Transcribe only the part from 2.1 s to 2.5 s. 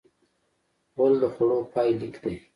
دی.